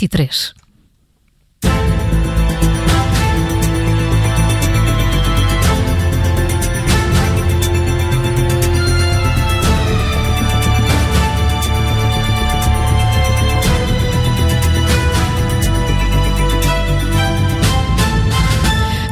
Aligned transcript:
23. 0.00 0.54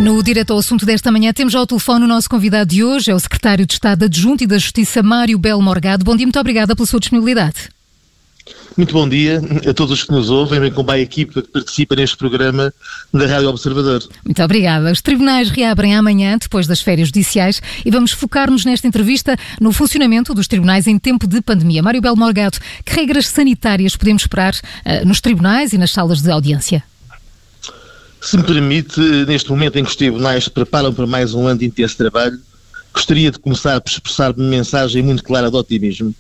No 0.00 0.23
Direto 0.23 0.52
ao 0.52 0.59
Assunto 0.59 0.86
desta 0.86 1.12
manhã 1.12 1.32
temos 1.34 1.55
ao 1.55 1.66
telefone 1.66 2.05
o 2.05 2.09
nosso 2.09 2.30
convidado 2.30 2.70
de 2.70 2.82
hoje, 2.82 3.11
é 3.11 3.14
o 3.14 3.20
Secretário 3.20 3.66
de 3.66 3.75
Estado 3.75 4.05
Adjunto 4.05 4.43
e 4.43 4.46
da 4.46 4.57
Justiça, 4.57 5.02
Mário 5.02 5.39
Belo 5.39 5.61
Morgado. 5.61 6.05
Bom 6.05 6.16
dia, 6.16 6.25
muito 6.25 6.41
obrigada 6.41 6.75
pela 6.75 6.86
sua 6.86 7.00
disponibilidade. 7.00 7.68
Muito 8.79 8.92
bom 8.92 9.08
dia 9.08 9.42
a 9.68 9.74
todos 9.74 9.92
os 9.92 10.04
que 10.04 10.12
nos 10.12 10.30
ouvem, 10.30 10.60
bem 10.60 10.70
como 10.70 10.88
à 10.92 11.00
equipa 11.00 11.42
que 11.42 11.48
participa 11.48 11.96
neste 11.96 12.16
programa 12.16 12.72
da 13.12 13.27
Rádio 13.27 13.48
Observador. 13.48 14.09
Muito 14.24 14.41
obrigada. 14.41 14.92
Os 14.92 15.02
tribunais 15.02 15.51
reabrem 15.51 15.96
amanhã, 15.96 16.38
depois 16.41 16.68
das 16.68 16.80
férias 16.80 17.09
judiciais, 17.09 17.60
e 17.84 17.91
vamos 17.91 18.12
focar-nos 18.12 18.64
nesta 18.64 18.87
entrevista 18.87 19.37
no 19.60 19.73
funcionamento 19.73 20.32
dos 20.32 20.46
tribunais 20.46 20.87
em 20.87 20.96
tempo 20.96 21.27
de 21.27 21.41
pandemia. 21.42 21.82
Mário 21.82 22.01
Belo 22.01 22.16
Morgado, 22.16 22.56
que 22.84 22.95
regras 22.95 23.27
sanitárias 23.27 23.96
podemos 23.96 24.23
esperar 24.23 24.54
uh, 24.54 25.04
nos 25.04 25.20
tribunais 25.20 25.73
e 25.73 25.79
nas 25.79 25.90
salas 25.90 26.23
de 26.23 26.30
audiência? 26.30 26.84
Se 28.20 28.37
me 28.37 28.45
permite, 28.45 29.01
neste 29.26 29.51
momento 29.51 29.76
em 29.76 29.82
que 29.82 29.90
os 29.90 29.96
tribunais 29.96 30.45
se 30.45 30.51
preparam 30.51 30.95
para 30.95 31.04
mais 31.04 31.34
um 31.34 31.48
ano 31.48 31.59
de 31.59 31.66
intenso 31.66 31.96
trabalho, 31.96 32.38
gostaria 32.95 33.32
de 33.32 33.40
começar 33.40 33.80
por 33.80 33.90
expressar 33.90 34.32
uma 34.37 34.48
mensagem 34.48 35.02
muito 35.02 35.24
clara 35.24 35.51
de 35.51 35.56
otimismo. 35.56 36.15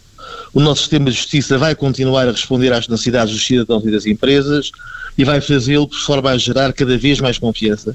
O 0.52 0.60
nosso 0.60 0.82
sistema 0.82 1.10
de 1.10 1.16
justiça 1.16 1.58
vai 1.58 1.74
continuar 1.74 2.28
a 2.28 2.32
responder 2.32 2.72
às 2.72 2.88
necessidades 2.88 3.34
dos 3.34 3.44
cidadãos 3.44 3.84
e 3.84 3.90
das 3.90 4.06
empresas 4.06 4.70
e 5.16 5.24
vai 5.24 5.40
fazê-lo 5.40 5.88
por 5.88 5.98
forma 5.98 6.30
a 6.30 6.38
gerar 6.38 6.72
cada 6.72 6.96
vez 6.96 7.20
mais 7.20 7.38
confiança. 7.38 7.94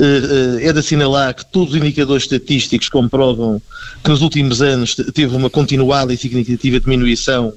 Eh, 0.00 0.04
eh, 0.60 0.68
é 0.68 0.72
de 0.72 0.78
assinalar 0.78 1.34
que 1.34 1.44
todos 1.44 1.74
os 1.74 1.76
indicadores 1.76 2.22
estatísticos 2.22 2.88
comprovam 2.88 3.60
que 4.02 4.08
nos 4.08 4.22
últimos 4.22 4.62
anos 4.62 4.94
teve 4.94 5.36
uma 5.36 5.50
continuada 5.50 6.14
e 6.14 6.16
significativa 6.16 6.80
diminuição 6.80 7.52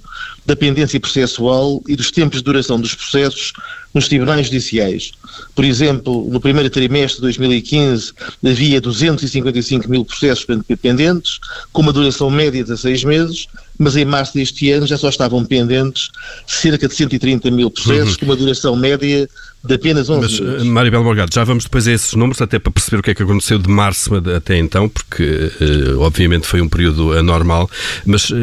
da 0.45 0.55
pendência 0.55 0.99
processual 0.99 1.81
e 1.87 1.95
dos 1.95 2.11
tempos 2.11 2.39
de 2.39 2.43
duração 2.43 2.79
dos 2.79 2.93
processos 2.93 3.53
nos 3.95 4.09
tribunais 4.09 4.47
judiciais. 4.47 5.13
Por 5.55 5.63
exemplo, 5.63 6.27
no 6.29 6.41
primeiro 6.41 6.69
trimestre 6.69 7.15
de 7.15 7.21
2015 7.21 8.11
havia 8.45 8.81
255 8.81 9.89
mil 9.89 10.03
processos 10.03 10.45
pendentes, 10.81 11.39
com 11.71 11.81
uma 11.81 11.93
duração 11.93 12.29
média 12.29 12.63
de 12.63 12.77
seis 12.77 13.05
meses, 13.05 13.47
mas 13.79 13.95
em 13.95 14.05
março 14.05 14.33
deste 14.33 14.69
ano 14.71 14.85
já 14.85 14.97
só 14.97 15.07
estavam 15.07 15.43
pendentes 15.45 16.09
cerca 16.45 16.87
de 16.87 16.93
130 16.93 17.49
mil 17.51 17.71
processos, 17.71 18.13
uhum. 18.13 18.19
com 18.19 18.25
uma 18.25 18.35
duração 18.35 18.75
média 18.75 19.29
de 19.63 19.73
apenas 19.73 20.09
11 20.09 20.21
Mas, 20.21 20.39
meses. 20.39 20.63
Mário 20.67 20.91
Belo 20.91 21.03
Morgado, 21.03 21.33
já 21.33 21.43
vamos 21.43 21.63
depois 21.63 21.87
a 21.87 21.91
esses 21.91 22.13
números, 22.13 22.39
até 22.39 22.59
para 22.59 22.71
perceber 22.71 22.99
o 22.99 23.03
que 23.03 23.11
é 23.11 23.15
que 23.15 23.23
aconteceu 23.23 23.57
de 23.57 23.67
março 23.67 24.15
até 24.35 24.57
então, 24.57 24.87
porque 24.87 25.23
uh, 25.23 25.99
obviamente 26.01 26.45
foi 26.45 26.61
um 26.61 26.69
período 26.69 27.13
anormal, 27.13 27.69
mas 28.05 28.29
uh, 28.29 28.35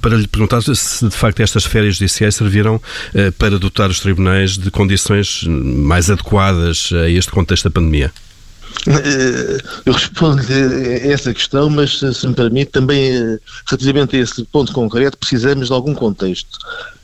para 0.00 0.16
lhe 0.16 0.26
perguntar 0.26 0.62
se 0.62 1.08
de 1.08 1.14
facto 1.14 1.40
estas 1.40 1.64
férias 1.64 1.96
judiciais 1.96 2.34
serviram 2.34 2.80
para 3.38 3.58
dotar 3.58 3.90
os 3.90 4.00
tribunais 4.00 4.56
de 4.56 4.70
condições 4.70 4.99
mais 5.48 6.10
adequadas 6.10 6.90
a 6.92 7.08
este 7.08 7.30
contexto 7.30 7.64
da 7.64 7.70
pandemia. 7.70 8.12
Eu 9.84 9.92
respondo 9.92 10.40
a 10.40 11.08
essa 11.08 11.34
questão, 11.34 11.68
mas 11.68 11.98
se 11.98 12.26
me 12.26 12.34
permite, 12.34 12.70
também 12.70 13.38
relativamente 13.66 14.16
a 14.16 14.20
esse 14.20 14.44
ponto 14.44 14.72
concreto, 14.72 15.18
precisamos 15.18 15.68
de 15.68 15.72
algum 15.72 15.94
contexto. 15.94 16.58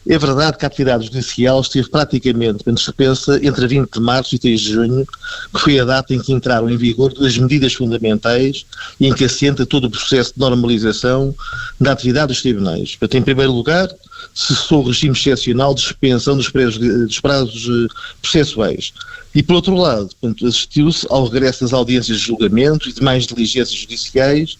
É 0.08 0.16
verdade 0.16 0.56
que 0.56 0.64
a 0.64 0.68
atividade 0.68 1.06
judicial 1.06 1.60
esteve 1.60 1.90
praticamente 1.90 2.62
em 2.64 2.76
suspensa 2.76 3.44
entre 3.44 3.66
20 3.66 3.90
de 3.90 4.00
março 4.00 4.36
e 4.36 4.38
3 4.38 4.60
de 4.60 4.72
junho, 4.72 5.06
que 5.52 5.60
foi 5.60 5.80
a 5.80 5.84
data 5.84 6.14
em 6.14 6.20
que 6.20 6.32
entraram 6.32 6.70
em 6.70 6.76
vigor 6.76 7.12
as 7.20 7.36
medidas 7.36 7.74
fundamentais 7.74 8.64
e 9.00 9.08
em 9.08 9.12
que 9.12 9.24
assenta 9.24 9.66
todo 9.66 9.86
o 9.86 9.90
processo 9.90 10.32
de 10.32 10.38
normalização 10.38 11.34
da 11.80 11.90
atividade 11.90 12.28
dos 12.28 12.40
tribunais. 12.40 12.94
Portanto, 12.94 13.18
em 13.20 13.22
primeiro 13.22 13.50
lugar, 13.50 13.88
cessou 14.32 14.84
o 14.84 14.86
regime 14.86 15.16
excepcional 15.16 15.74
de 15.74 15.80
suspensão 15.80 16.36
dos 16.36 16.48
prazos, 16.48 16.78
dos 16.78 17.20
prazos 17.20 17.68
eh, 17.68 17.94
processuais. 18.22 18.92
E, 19.36 19.42
por 19.42 19.56
outro 19.56 19.74
lado, 19.76 20.08
assistiu-se 20.46 21.06
ao 21.10 21.26
regresso 21.26 21.60
das 21.60 21.74
audiências 21.74 22.20
de 22.20 22.24
julgamento 22.24 22.88
e 22.88 22.92
demais 22.92 23.26
diligências 23.26 23.78
judiciais, 23.78 24.56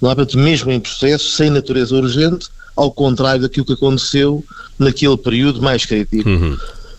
não 0.00 0.08
há, 0.08 0.14
portanto, 0.14 0.38
mesmo 0.38 0.70
em 0.70 0.78
processo, 0.78 1.32
sem 1.32 1.50
natureza 1.50 1.96
urgente, 1.96 2.46
ao 2.76 2.92
contrário 2.92 3.42
daquilo 3.42 3.66
que 3.66 3.72
aconteceu 3.72 4.44
naquele 4.78 5.16
período 5.16 5.60
mais 5.60 5.84
crítico. 5.84 6.28
Uhum. 6.28 6.56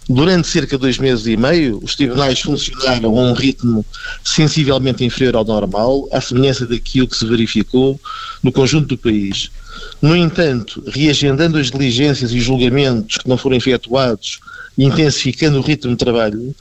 Durante 0.09 0.45
cerca 0.45 0.75
de 0.75 0.81
dois 0.81 0.97
meses 0.97 1.25
e 1.25 1.37
meio, 1.37 1.79
os 1.81 1.95
tribunais 1.95 2.41
funcionaram 2.41 3.17
a 3.17 3.21
um 3.21 3.33
ritmo 3.33 3.85
sensivelmente 4.25 5.05
inferior 5.05 5.37
ao 5.37 5.45
normal, 5.45 6.09
à 6.11 6.19
semelhança 6.19 6.65
daquilo 6.65 7.07
que 7.07 7.15
se 7.15 7.25
verificou 7.25 7.97
no 8.43 8.51
conjunto 8.51 8.87
do 8.87 8.97
país. 8.97 9.49
No 10.01 10.17
entanto, 10.17 10.83
reagendando 10.85 11.57
as 11.57 11.71
diligências 11.71 12.33
e 12.33 12.41
julgamentos 12.41 13.19
que 13.19 13.29
não 13.29 13.37
foram 13.37 13.55
efetuados 13.55 14.41
e 14.77 14.83
intensificando 14.83 15.59
o 15.59 15.61
ritmo 15.61 15.91
de 15.91 15.97
trabalho, 15.97 16.53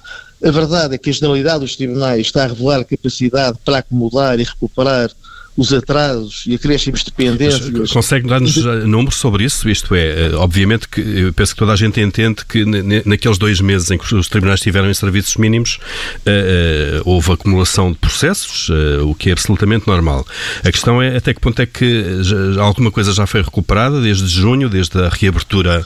a 0.43 0.51
verdade 0.51 0.95
é 0.95 0.99
que 0.99 1.11
a 1.11 1.13
generalidade 1.13 1.61
dos 1.61 1.77
tribunais 1.77 2.23
está 2.23 2.45
a 2.45 2.47
revelar 2.47 2.85
capacidade 2.85 3.59
para 3.65 3.79
acomodar 3.79 4.39
e 4.41 4.45
recuperar 4.45 5.11
os 5.57 5.73
atrasos 5.73 6.45
e 6.47 6.55
acréscimos 6.55 7.01
de 7.01 7.07
dependências. 7.07 7.91
Consegue 7.91 8.29
dar-nos 8.29 8.57
números 8.87 9.17
sobre 9.17 9.45
isso? 9.45 9.69
Isto 9.69 9.95
é, 9.95 10.27
eh, 10.27 10.35
obviamente 10.35 10.89
que 10.89 11.01
eu 11.01 11.33
penso 11.33 11.55
que 11.55 11.59
toda 11.59 11.73
a 11.73 11.77
gente 11.77 12.01
entende 12.01 12.45
que 12.47 12.65
naqueles 13.05 13.37
dois 13.37 13.61
meses 13.61 13.91
em 13.91 13.99
que 13.99 14.15
os 14.15 14.29
tribunais 14.29 14.61
estiveram 14.61 14.91
em 14.91 14.95
serviços 14.95 15.37
mínimos 15.37 15.79
uh, 16.27 17.01
uh, 17.01 17.03
houve 17.05 17.33
acumulação 17.33 17.93
de 17.93 17.99
processos, 17.99 18.69
uh, 18.69 19.07
o 19.09 19.15
que 19.15 19.29
é 19.29 19.33
absolutamente 19.33 19.87
normal. 19.87 20.27
A 20.65 20.71
questão 20.71 21.03
é 21.03 21.17
até 21.17 21.35
que 21.35 21.41
ponto 21.41 21.61
é 21.61 21.67
que 21.67 22.23
já, 22.23 22.63
alguma 22.63 22.91
coisa 22.91 23.13
já 23.13 23.27
foi 23.27 23.43
recuperada 23.43 24.01
desde 24.01 24.29
junho, 24.29 24.69
desde 24.69 24.99
a 24.99 25.09
reabertura 25.09 25.85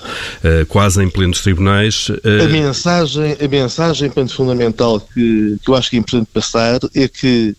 quase 0.68 1.02
em 1.02 1.08
plenos 1.08 1.40
tribunais. 1.40 2.08
A 2.24 2.48
mensagem, 2.48 3.36
a 3.40 3.48
mensagem 3.48 4.10
ponto 4.10 4.34
fundamental 4.34 5.00
que, 5.00 5.56
que 5.62 5.70
eu 5.70 5.74
acho 5.74 5.90
que 5.90 5.96
é 5.96 5.98
importante 5.98 6.28
passar 6.32 6.78
é 6.94 7.08
que 7.08 7.56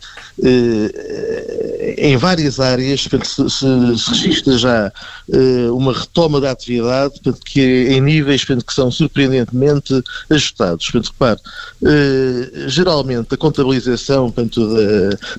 em 1.98 2.18
várias 2.18 2.60
áreas 2.60 3.02
se, 3.02 3.50
se, 3.50 3.98
se 3.98 4.10
registra 4.10 4.58
já 4.58 4.92
uh, 5.30 5.76
uma 5.76 5.94
retoma 5.94 6.40
da 6.42 6.52
atividade 6.52 7.20
portanto, 7.22 7.40
que 7.46 7.62
é 7.62 7.94
em 7.94 8.02
níveis 8.02 8.44
portanto, 8.44 8.66
que 8.66 8.74
são 8.74 8.92
surpreendentemente 8.92 10.02
ajustados. 10.30 10.90
Portanto, 10.90 11.14
repare, 11.14 11.40
uh, 11.82 12.70
geralmente 12.70 13.34
a 13.34 13.38
contabilização 13.38 14.32
portanto, 14.32 14.68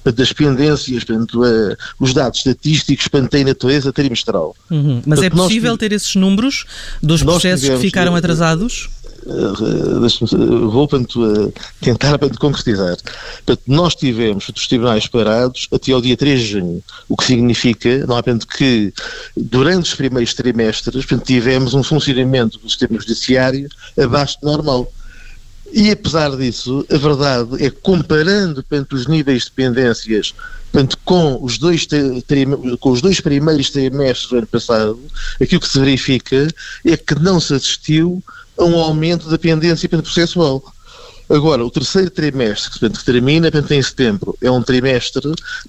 da, 0.04 0.10
das 0.12 0.32
pendências, 0.32 1.04
portanto, 1.04 1.42
uh, 1.42 1.76
os 2.00 2.12
dados 2.12 2.38
estatísticos 2.38 3.08
portanto, 3.08 3.30
têm 3.30 3.44
natureza 3.44 3.92
trimestral. 3.92 4.54
Uhum. 4.70 5.02
Mas 5.06 5.20
portanto, 5.20 5.24
é 5.24 5.30
possível 5.30 5.70
nós, 5.72 5.78
ter 5.78 5.92
esses 5.92 6.14
números 6.14 6.64
dos 7.02 7.22
processos 7.22 7.60
tivemos, 7.60 7.80
que 7.80 7.86
ficaram 7.88 8.14
atrasados? 8.14 8.88
Uh, 9.26 10.70
vou 10.70 10.88
portanto, 10.88 11.22
uh, 11.22 11.52
tentar 11.80 12.18
concretizar. 12.38 12.96
Portanto, 13.44 13.62
nós 13.66 13.94
tivemos 13.94 14.48
os 14.48 14.66
tribunais 14.66 15.06
parados 15.06 15.68
até 15.72 15.92
ao 15.92 16.00
dia 16.00 16.16
3 16.16 16.40
de 16.40 16.46
junho, 16.46 16.82
o 17.08 17.16
que 17.16 17.24
significa, 17.24 18.06
apenas 18.16 18.44
que 18.44 18.92
durante 19.36 19.90
os 19.90 19.94
primeiros 19.94 20.34
trimestres 20.34 21.04
portanto, 21.04 21.26
tivemos 21.26 21.74
um 21.74 21.82
funcionamento 21.82 22.58
do 22.58 22.68
sistema 22.68 22.98
judiciário 23.00 23.68
abaixo 23.98 24.38
do 24.40 24.46
normal. 24.46 24.90
E 25.72 25.90
apesar 25.90 26.36
disso, 26.36 26.86
a 26.90 26.96
verdade 26.96 27.64
é 27.64 27.70
que 27.70 27.80
comparando 27.80 28.62
portanto, 28.62 28.92
os 28.92 29.06
níveis 29.06 29.46
de 29.46 29.50
pendências 29.50 30.32
portanto, 30.70 30.98
com, 31.04 31.42
os 31.42 31.58
dois 31.58 31.86
com 32.80 32.90
os 32.90 33.00
dois 33.00 33.20
primeiros 33.20 33.70
trimestres 33.70 34.28
do 34.28 34.38
ano 34.38 34.46
passado, 34.46 35.00
aquilo 35.40 35.60
que 35.60 35.68
se 35.68 35.80
verifica 35.80 36.48
é 36.84 36.96
que 36.96 37.14
não 37.16 37.40
se 37.40 37.54
assistiu 37.54 38.22
a 38.58 38.64
um 38.64 38.78
aumento 38.78 39.28
da 39.28 39.38
pendência 39.38 39.88
processual. 39.88 40.62
Agora, 41.28 41.64
o 41.64 41.70
terceiro 41.70 42.08
trimestre, 42.08 42.70
portanto, 42.70 43.00
que 43.00 43.04
termina 43.04 43.50
portanto, 43.50 43.72
em 43.72 43.82
setembro, 43.82 44.38
é 44.40 44.48
um 44.48 44.62
trimestre 44.62 45.22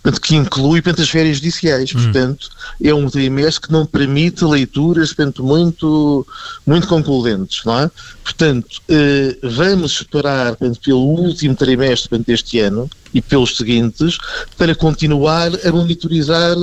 portanto, 0.04 0.22
que 0.22 0.36
inclui 0.36 0.84
portanto, 0.84 1.02
as 1.02 1.10
férias 1.10 1.38
judiciais. 1.38 1.92
Hum. 1.96 2.04
Portanto, 2.04 2.50
é 2.84 2.94
um 2.94 3.10
trimestre 3.10 3.68
que 3.68 3.72
não 3.72 3.86
permite 3.86 4.46
leituras 4.46 5.14
portanto, 5.14 5.44
muito, 5.44 6.28
muito 6.66 6.88
concludentes. 6.88 7.66
Não 7.66 7.80
é? 7.80 7.92
Portanto, 8.24 8.82
eh, 8.88 9.36
vamos 9.42 9.94
esperar 9.94 10.56
portanto, 10.56 10.80
pelo 10.80 11.00
último 11.00 11.56
trimestre 11.56 12.10
portanto, 12.10 12.28
deste 12.28 12.60
ano 12.60 12.88
e 13.18 13.22
pelos 13.22 13.58
seguintes 13.58 14.18
para 14.58 14.76
continuar 14.76 15.52
a 15.66 15.72
monitorizar 15.72 16.56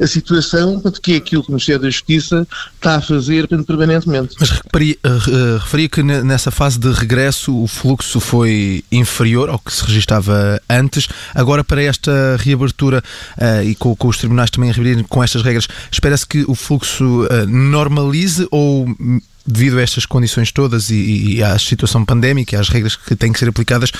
a 0.00 0.06
situação, 0.06 0.74
portanto, 0.74 1.00
que 1.00 1.14
é 1.14 1.16
aquilo 1.16 1.42
que 1.42 1.48
o 1.48 1.52
Ministério 1.52 1.82
da 1.82 1.90
Justiça 1.90 2.46
está 2.74 2.96
a 2.96 3.00
fazer 3.00 3.46
permanentemente. 3.64 4.34
Mas 4.40 4.50
referi, 4.50 4.98
uh, 5.06 5.58
referia 5.58 5.88
que 5.88 6.02
nessa 6.02 6.50
fase 6.50 6.78
de 6.78 6.90
regresso 6.90 7.56
o 7.56 7.66
fluxo 7.66 8.18
foi 8.18 8.84
inferior 8.90 9.48
ao 9.48 9.58
que 9.58 9.72
se 9.72 9.84
registava 9.84 10.60
antes. 10.68 11.08
Agora, 11.34 11.62
para 11.62 11.82
esta 11.82 12.36
reabertura 12.38 13.02
uh, 13.38 13.62
e 13.62 13.74
com, 13.74 13.96
os 14.02 14.18
tribunais 14.18 14.50
também 14.50 14.70
a 14.70 14.72
reabrirem 14.72 15.04
com 15.04 15.22
estas 15.22 15.42
regras, 15.42 15.68
espera-se 15.90 16.26
que 16.26 16.44
o 16.48 16.54
fluxo 16.54 17.28
normalize 17.46 18.46
ou 18.50 18.86
devido 19.46 19.78
a 19.78 19.82
estas 19.82 20.06
condições 20.06 20.52
todas 20.52 20.90
e, 20.90 21.36
e 21.36 21.42
à 21.42 21.58
situação 21.58 22.04
pandémica, 22.04 22.58
às 22.58 22.68
regras 22.68 22.96
que 22.96 23.16
têm 23.16 23.32
que 23.32 23.38
ser 23.38 23.48
aplicadas, 23.48 23.90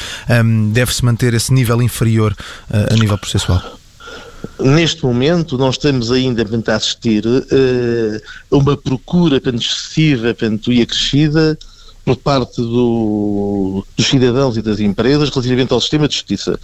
um, 0.44 0.70
deve-se 0.70 1.04
manter 1.04 1.34
esse 1.34 1.52
nível 1.52 1.82
inferior 1.82 2.32
uh, 2.70 2.92
a 2.92 2.96
nível 2.96 3.18
processual? 3.18 3.78
Neste 4.58 5.04
momento, 5.04 5.58
nós 5.58 5.74
estamos 5.74 6.10
ainda 6.10 6.42
a 6.42 6.74
assistir 6.74 7.24
uh, 7.26 8.20
a 8.50 8.56
uma 8.56 8.76
procura 8.76 9.36
excessiva 9.36 10.34
e 10.68 10.82
acrescida 10.82 11.58
por 12.10 12.16
parte 12.16 12.60
do, 12.60 13.84
dos 13.96 14.06
cidadãos 14.06 14.56
e 14.56 14.62
das 14.62 14.80
empresas 14.80 15.30
relativamente 15.30 15.72
ao 15.72 15.80
sistema 15.80 16.08
de 16.08 16.14
justiça. 16.14 16.58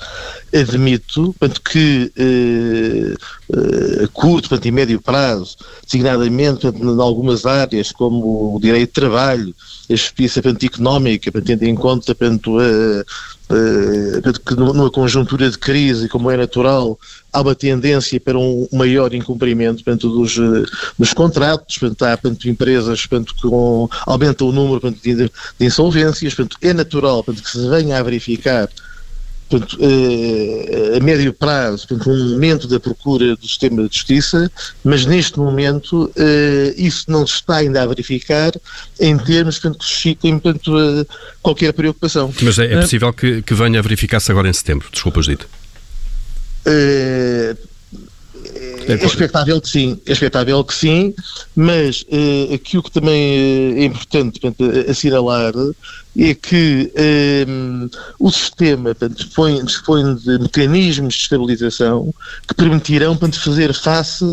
Admito 0.52 1.34
portanto, 1.38 1.60
que 1.62 2.10
eh, 2.16 3.14
eh, 3.52 4.04
a 4.04 4.08
curto 4.08 4.48
portanto, 4.48 4.66
e 4.66 4.72
médio 4.72 5.00
prazo, 5.00 5.56
designadamente 5.84 6.62
portanto, 6.62 6.84
em 6.84 7.00
algumas 7.00 7.46
áreas 7.46 7.92
como 7.92 8.56
o 8.56 8.60
direito 8.60 8.88
de 8.88 8.94
trabalho, 8.94 9.54
a 9.88 9.94
justiça 9.94 10.42
portanto, 10.42 10.66
económica, 10.66 11.30
portanto, 11.30 11.60
tendo 11.60 11.70
em 11.70 11.76
conta 11.76 12.12
portanto, 12.12 12.58
a, 12.58 13.04
uh, 13.54 14.40
que 14.44 14.54
numa 14.56 14.90
conjuntura 14.90 15.48
de 15.48 15.58
crise, 15.58 16.08
como 16.08 16.28
é 16.28 16.36
natural, 16.36 16.98
há 17.36 17.40
uma 17.42 17.54
tendência 17.54 18.18
para 18.18 18.38
um 18.38 18.66
maior 18.72 19.12
incumprimento 19.12 19.84
portanto, 19.84 20.08
dos, 20.08 20.38
eh, 20.38 20.64
dos 20.98 21.12
contratos, 21.12 21.76
portanto, 21.76 22.02
há 22.02 22.16
portanto, 22.16 22.48
empresas 22.48 23.06
portanto, 23.06 23.34
com, 23.42 23.88
aumenta 24.06 24.42
o 24.42 24.52
número 24.52 24.80
portanto, 24.80 25.02
de, 25.02 25.14
de 25.14 25.30
insolvências, 25.60 26.34
portanto, 26.34 26.56
é 26.62 26.72
natural 26.72 27.22
portanto, 27.22 27.44
que 27.44 27.50
se 27.50 27.68
venha 27.68 27.98
a 27.98 28.02
verificar 28.02 28.70
portanto, 29.50 29.76
eh, 29.82 30.96
a 30.96 31.00
médio 31.04 31.30
prazo, 31.34 31.86
portanto, 31.86 32.10
um 32.10 32.32
aumento 32.32 32.66
da 32.66 32.80
procura 32.80 33.36
do 33.36 33.46
sistema 33.46 33.86
de 33.86 33.94
justiça, 33.94 34.50
mas 34.82 35.04
neste 35.04 35.38
momento 35.38 36.10
eh, 36.16 36.74
isso 36.78 37.04
não 37.06 37.26
se 37.26 37.34
está 37.34 37.56
ainda 37.56 37.82
a 37.82 37.86
verificar 37.86 38.52
em 38.98 39.18
termos 39.18 39.58
portanto, 39.58 39.80
que 39.80 39.84
suscitem 39.84 40.38
portanto, 40.38 41.06
qualquer 41.42 41.74
preocupação. 41.74 42.32
Mas 42.40 42.58
é, 42.58 42.72
é 42.72 42.80
possível 42.80 43.12
que, 43.12 43.42
que 43.42 43.52
venha 43.52 43.78
a 43.78 43.82
verificar-se 43.82 44.30
agora 44.30 44.48
em 44.48 44.54
setembro, 44.54 44.88
desculpa, 44.90 45.20
Dito. 45.20 45.46
Uh, 46.66 47.56
é 48.88 49.04
expectável 49.04 49.60
que 49.60 49.68
sim, 49.68 50.00
é 50.06 50.12
expectável 50.12 50.62
que 50.64 50.74
sim, 50.74 51.14
mas 51.54 52.02
uh, 52.02 52.54
aquilo 52.54 52.82
que 52.82 52.90
também 52.90 53.80
é 53.80 53.84
importante 53.84 54.38
portanto, 54.38 54.64
assinalar 54.88 55.52
é 56.18 56.34
que 56.34 56.90
um, 57.46 57.90
o 58.18 58.30
sistema 58.30 58.94
portanto, 58.94 59.16
dispõe, 59.16 59.62
dispõe 59.64 60.14
de 60.14 60.38
mecanismos 60.38 61.14
de 61.14 61.20
estabilização 61.20 62.12
que 62.48 62.54
permitirão 62.54 63.16
portanto, 63.16 63.38
fazer 63.40 63.74
face 63.74 64.24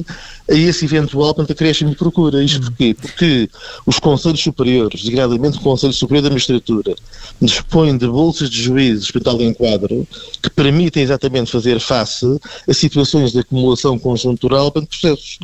a 0.49 0.53
esse 0.53 0.85
eventual 0.85 1.33
portanto, 1.33 1.51
acréscimo 1.51 1.89
de 1.89 1.97
procura. 1.97 2.41
Isto 2.43 2.61
porquê? 2.61 2.95
Porque 2.99 3.49
os 3.85 3.99
Conselhos 3.99 4.41
Superiores, 4.41 5.01
designadamente 5.01 5.57
o 5.57 5.61
Conselho 5.61 5.93
Superior 5.93 6.23
da 6.23 6.29
Magistratura, 6.29 6.95
dispõem 7.41 7.97
de 7.97 8.07
bolsas 8.07 8.49
de 8.49 8.61
juízes 8.61 9.11
para 9.11 9.21
tal 9.21 9.41
enquadro 9.41 10.07
que 10.41 10.49
permitem 10.49 11.03
exatamente 11.03 11.51
fazer 11.51 11.79
face 11.79 12.39
a 12.67 12.73
situações 12.73 13.33
de 13.33 13.39
acumulação 13.39 13.99
conjuntural 13.99 14.71
de 14.71 14.85
processos. 14.85 15.39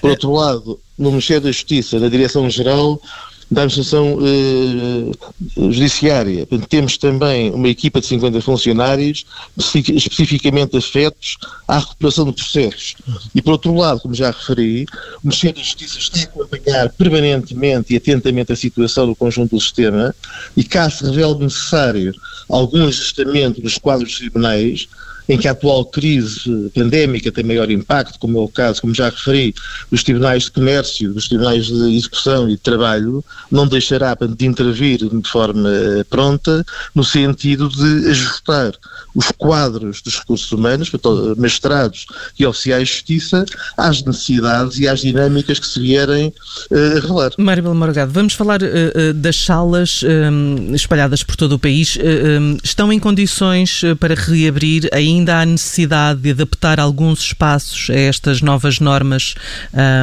Por 0.00 0.10
outro 0.10 0.32
lado, 0.32 0.78
no 0.96 1.10
Ministério 1.10 1.44
da 1.44 1.52
Justiça, 1.52 1.98
na 1.98 2.08
Direção-Geral, 2.08 3.00
da 3.50 3.62
Administração 3.62 4.18
eh, 4.22 5.10
Judiciária. 5.56 6.46
Temos 6.68 6.96
também 6.96 7.50
uma 7.50 7.68
equipa 7.68 8.00
de 8.00 8.06
50 8.06 8.40
funcionários 8.40 9.26
especificamente 9.58 10.76
afetos 10.76 11.36
à 11.66 11.78
recuperação 11.78 12.26
de 12.26 12.32
processos. 12.32 12.94
E, 13.34 13.42
por 13.42 13.52
outro 13.52 13.74
lado, 13.74 14.00
como 14.00 14.14
já 14.14 14.30
referi, 14.30 14.86
o 15.22 15.26
Ministério 15.26 15.56
da 15.56 15.62
Justiça 15.62 15.98
está 15.98 16.20
a 16.20 16.22
acompanhar 16.22 16.88
permanentemente 16.90 17.92
e 17.92 17.96
atentamente 17.96 18.52
a 18.52 18.56
situação 18.56 19.06
do 19.06 19.16
conjunto 19.16 19.56
do 19.56 19.60
sistema 19.60 20.14
e, 20.56 20.62
caso 20.62 20.98
se 20.98 21.04
revele 21.04 21.44
necessário 21.44 22.14
algum 22.48 22.86
ajustamento 22.86 23.60
dos 23.60 23.78
quadros 23.78 24.16
tribunais, 24.16 24.88
em 25.30 25.38
que 25.38 25.46
a 25.46 25.52
atual 25.52 25.84
crise 25.84 26.70
pandémica 26.74 27.30
tem 27.30 27.44
maior 27.44 27.70
impacto, 27.70 28.18
como 28.18 28.38
é 28.38 28.40
o 28.40 28.48
caso, 28.48 28.80
como 28.80 28.92
já 28.92 29.08
referi, 29.08 29.54
dos 29.88 30.02
tribunais 30.02 30.44
de 30.44 30.50
comércio, 30.50 31.12
dos 31.12 31.28
tribunais 31.28 31.66
de 31.66 31.96
execução 31.96 32.48
e 32.48 32.52
de 32.52 32.58
trabalho, 32.58 33.24
não 33.48 33.64
deixará 33.64 34.16
de 34.16 34.44
intervir 34.44 34.98
de 34.98 35.28
forma 35.28 35.68
eh, 35.68 36.04
pronta 36.10 36.66
no 36.92 37.04
sentido 37.04 37.68
de 37.68 38.10
ajustar 38.10 38.72
os 39.14 39.30
quadros 39.30 40.02
dos 40.02 40.18
recursos 40.18 40.50
humanos, 40.50 40.90
magistrados 41.36 42.06
e 42.38 42.44
oficiais 42.44 42.88
de 42.88 42.94
justiça, 42.94 43.44
às 43.76 44.02
necessidades 44.02 44.78
e 44.78 44.88
às 44.88 45.00
dinâmicas 45.00 45.60
que 45.60 45.66
se 45.66 45.80
vierem 45.80 46.32
uh, 46.70 46.94
revelar. 47.00 47.30
Mário 47.38 47.62
Belo 47.62 47.74
Morgado, 47.74 48.12
vamos 48.12 48.34
falar 48.34 48.60
uh, 48.62 49.14
das 49.14 49.36
salas 49.36 50.02
espalhadas 50.74 51.22
por 51.22 51.36
todo 51.36 51.52
o 51.52 51.58
país. 51.58 51.96
Uh, 51.96 52.40
um, 52.40 52.56
estão 52.62 52.92
em 52.92 52.98
condições 52.98 53.82
para 53.98 54.14
reabrir? 54.14 54.88
Ainda 55.20 55.40
há 55.40 55.44
necessidade 55.44 56.22
de 56.22 56.30
adaptar 56.30 56.80
alguns 56.80 57.20
espaços 57.20 57.90
a 57.90 57.94
estas 57.94 58.40
novas 58.40 58.80
normas 58.80 59.34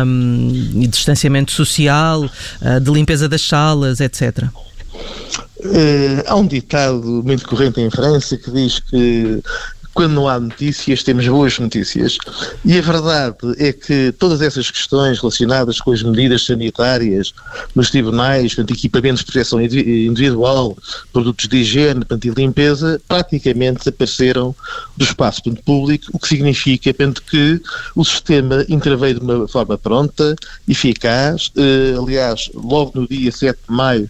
um, 0.05 0.47
de 0.79 0.87
distanciamento 0.87 1.51
social, 1.51 2.29
de 2.81 2.91
limpeza 2.91 3.27
das 3.27 3.41
salas, 3.41 3.99
etc.? 3.99 4.43
Uh, 5.59 6.21
há 6.27 6.35
um 6.35 6.45
ditado 6.45 7.23
muito 7.25 7.47
corrente 7.47 7.81
em 7.81 7.89
França 7.89 8.37
que 8.37 8.51
diz 8.51 8.79
que 8.79 9.41
quando 9.97 10.13
não 10.13 10.29
há 10.29 10.39
notícias, 10.39 11.01
temos 11.01 11.27
boas 11.27 11.57
notícias. 11.57 12.19
E 12.63 12.77
a 12.77 12.81
verdade 12.83 13.35
é 13.57 13.73
que 13.73 14.11
todas 14.11 14.43
essas 14.43 14.69
questões 14.69 15.17
relacionadas 15.17 15.81
com 15.81 15.91
as 15.91 16.03
medidas 16.03 16.45
sanitárias 16.45 17.33
nos 17.73 17.89
tribunais, 17.89 18.53
portanto, 18.53 18.77
equipamentos 18.77 19.21
de 19.21 19.31
proteção 19.31 19.59
individual, 19.59 20.77
produtos 21.11 21.47
de 21.47 21.57
higiene 21.57 22.05
portanto, 22.05 22.25
e 22.25 22.29
limpeza, 22.29 23.01
praticamente 23.07 23.79
desapareceram 23.79 24.55
do 24.95 25.03
espaço 25.03 25.41
portanto, 25.41 25.63
público, 25.63 26.05
o 26.13 26.19
que 26.19 26.27
significa 26.27 26.93
portanto, 26.93 27.23
que 27.23 27.59
o 27.95 28.05
sistema 28.05 28.63
interveio 28.69 29.15
de 29.15 29.21
uma 29.21 29.47
forma 29.47 29.79
pronta, 29.79 30.35
eficaz. 30.67 31.47
Uh, 31.57 32.03
aliás, 32.03 32.51
logo 32.53 32.91
no 32.93 33.07
dia 33.07 33.31
7 33.31 33.57
de 33.67 33.75
maio, 33.75 34.07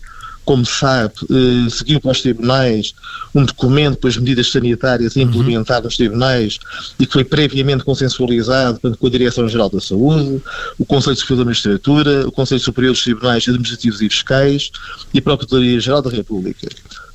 como 0.48 0.66
sabe, 0.66 1.14
eh, 1.30 1.70
seguiu 1.70 2.00
para 2.00 2.12
os 2.12 2.22
tribunais 2.22 2.96
um 3.36 3.44
documento 3.44 3.98
com 3.98 4.08
as 4.08 4.16
medidas 4.16 4.50
sanitárias 4.50 5.18
a 5.18 5.20
implementar 5.22 5.84
nos 5.84 5.98
tribunais 5.98 6.58
e 6.98 7.06
que 7.06 7.12
foi 7.12 7.26
previamente 7.26 7.84
consensualizado 7.84 8.80
portanto, 8.80 8.98
com 8.98 9.08
a 9.08 9.10
Direção-Geral 9.10 9.70
da 9.70 9.82
Saúde, 9.82 10.42
o 10.80 10.86
Conselho 10.86 11.18
Superior 11.18 11.40
da 11.40 11.46
Magistratura, 11.50 12.26
o 12.26 12.32
Conselho 12.32 12.62
Superior 12.62 12.94
dos 12.94 13.04
Tribunais 13.04 13.44
Administrativos 13.44 14.02
e 14.02 14.10
Fiscais 14.10 14.72
e 15.14 15.20
a 15.20 15.22
Procuradoria-Geral 15.22 16.02
da 16.02 16.10
República. 16.10 16.70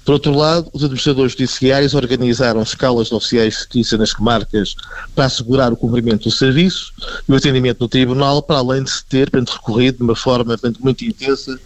Por 0.05 0.12
outro 0.12 0.37
lado, 0.37 0.69
os 0.75 0.82
administradores 0.82 1.32
judiciários 1.32 1.94
organizaram 1.94 2.61
escalas 2.61 3.09
de 3.09 3.14
oficiais 3.14 3.54
de 3.54 3.59
justiça 3.61 3.97
nas 3.97 4.12
comarcas 4.12 4.75
para 5.14 5.25
assegurar 5.25 5.73
o 5.73 5.76
cumprimento 5.76 6.25
do 6.25 6.30
serviço 6.30 6.92
e 7.26 7.33
o 7.33 7.37
atendimento 7.37 7.80
no 7.80 7.88
tribunal, 7.88 8.42
para 8.42 8.59
além 8.59 8.83
de 8.83 8.90
se 8.90 9.02
ter 9.06 9.30
portanto, 9.30 9.54
recorrido 9.54 9.97
de 9.99 10.02
uma 10.02 10.16
forma 10.16 10.59
portanto, 10.59 10.80
muito 10.83 11.02
intensa 11.02 11.59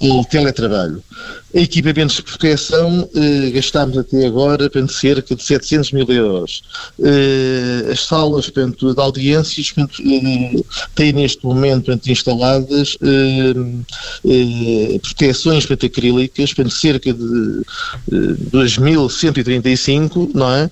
o 0.00 0.24
teletrabalho. 0.24 1.02
Equipamentos 1.52 2.16
de 2.16 2.22
proteção 2.22 3.08
eh, 3.14 3.50
gastámos 3.50 3.96
até 3.96 4.26
agora 4.26 4.70
portanto, 4.70 4.92
cerca 4.92 5.34
de 5.34 5.42
700 5.42 5.92
mil 5.92 6.06
euros. 6.08 6.62
Eh, 7.02 7.90
as 7.90 8.04
salas 8.06 8.50
portanto, 8.50 8.94
de 8.94 9.00
audiências 9.00 9.72
portanto, 9.72 10.02
eh, 10.02 10.62
têm 10.94 11.12
neste 11.12 11.44
momento 11.44 11.86
portanto, 11.86 12.06
instaladas 12.10 12.98
eh, 13.02 13.54
eh, 14.26 14.98
proteções 15.00 15.66
portanto, 15.66 15.86
acrílicas, 15.86 16.52
portanto, 16.52 16.74
cerca 16.74 17.12
de 17.12 17.62
2.135, 18.52 20.30
não 20.34 20.52
é? 20.52 20.70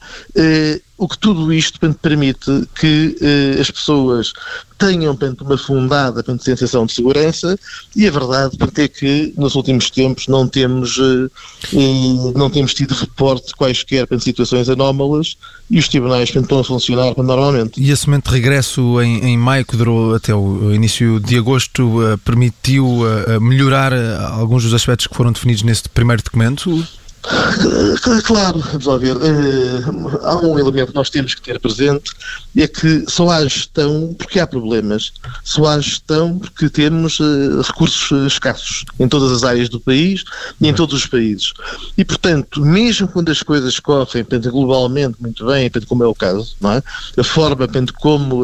Eh, 0.98 1.06
o 1.06 1.08
que 1.08 1.18
tudo 1.18 1.52
isto 1.52 1.78
portanto, 1.78 1.98
permite 2.00 2.68
que 2.78 3.16
eh, 3.20 3.60
as 3.60 3.70
pessoas 3.70 4.32
tenham 4.78 5.16
portanto, 5.16 5.42
uma 5.42 5.56
fundada 5.56 6.14
portanto, 6.14 6.44
sensação 6.44 6.84
de 6.86 6.92
segurança 6.92 7.58
e 7.94 8.06
a 8.06 8.10
verdade 8.10 8.56
portanto, 8.56 8.78
é 8.78 8.88
que 8.88 9.32
nos 9.36 9.54
últimos 9.54 9.90
tempos 9.90 10.26
não 10.28 10.46
temos, 10.46 10.98
eh, 10.98 11.28
eh 11.74 12.32
não 12.34 12.50
temos 12.50 12.74
tido 12.74 12.92
reporte 12.94 13.48
de 13.48 13.54
quaisquer 13.54 14.06
portanto, 14.06 14.24
situações 14.24 14.68
anómalas 14.68 15.36
e 15.70 15.78
os 15.78 15.88
tribunais 15.88 16.30
portanto, 16.30 16.44
estão 16.44 16.58
a 16.60 16.64
funcionar 16.64 17.14
normalmente. 17.16 17.80
E 17.80 17.90
esse 17.90 18.06
momento 18.06 18.30
de 18.30 18.36
regresso 18.36 19.00
em, 19.00 19.24
em 19.24 19.38
maio, 19.38 19.64
que 19.64 19.76
durou 19.76 20.14
até 20.14 20.34
o 20.34 20.72
início 20.72 21.20
de 21.20 21.36
agosto, 21.36 21.82
uh, 21.82 22.18
permitiu 22.18 22.86
uh, 22.86 23.40
melhorar 23.40 23.92
uh, 23.92 24.32
alguns 24.32 24.64
dos 24.64 24.74
aspectos 24.74 25.06
que 25.06 25.14
foram 25.14 25.32
definidos 25.32 25.62
neste 25.62 25.88
primeiro 25.88 26.22
documento? 26.22 26.86
Claro, 28.24 28.60
vamos 28.60 28.86
lá 28.86 28.96
ver. 28.96 29.16
Uh, 29.16 30.18
há 30.22 30.36
um 30.36 30.58
elemento 30.58 30.88
que 30.88 30.94
nós 30.94 31.10
temos 31.10 31.34
que 31.34 31.42
ter 31.42 31.58
presente, 31.60 32.12
é 32.56 32.66
que 32.66 33.04
só 33.08 33.30
há 33.30 33.42
gestão 33.42 34.14
porque 34.16 34.38
há 34.38 34.46
problemas. 34.46 35.12
Só 35.42 35.66
há 35.66 35.80
gestão 35.80 36.38
porque 36.38 36.68
temos 36.68 37.18
uh, 37.20 37.60
recursos 37.62 38.10
uh, 38.10 38.26
escassos 38.26 38.84
em 38.98 39.08
todas 39.08 39.32
as 39.32 39.44
áreas 39.44 39.68
do 39.68 39.80
país 39.80 40.24
e 40.60 40.68
em 40.68 40.74
todos 40.74 40.94
os 40.94 41.06
países. 41.06 41.52
E, 41.96 42.04
portanto, 42.04 42.64
mesmo 42.64 43.08
quando 43.08 43.30
as 43.30 43.42
coisas 43.42 43.78
correm 43.80 44.24
portanto, 44.24 44.50
globalmente 44.50 45.16
muito 45.20 45.46
bem, 45.46 45.70
portanto, 45.70 45.88
como 45.88 46.04
é 46.04 46.06
o 46.06 46.14
caso, 46.14 46.56
não 46.60 46.72
é? 46.72 46.82
a 47.16 47.24
forma 47.24 47.56
portanto, 47.56 47.92
como 47.94 48.42